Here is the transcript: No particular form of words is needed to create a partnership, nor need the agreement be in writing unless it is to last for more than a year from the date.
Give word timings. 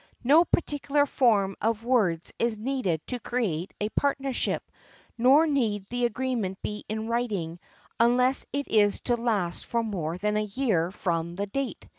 No 0.23 0.45
particular 0.45 1.05
form 1.05 1.55
of 1.61 1.85
words 1.85 2.33
is 2.39 2.57
needed 2.57 3.05
to 3.05 3.19
create 3.19 3.71
a 3.79 3.89
partnership, 3.89 4.63
nor 5.15 5.45
need 5.45 5.85
the 5.91 6.05
agreement 6.05 6.59
be 6.63 6.83
in 6.89 7.07
writing 7.07 7.59
unless 7.99 8.43
it 8.51 8.67
is 8.67 9.01
to 9.01 9.15
last 9.15 9.67
for 9.67 9.83
more 9.83 10.17
than 10.17 10.37
a 10.37 10.41
year 10.43 10.89
from 10.89 11.35
the 11.35 11.45
date. 11.45 11.87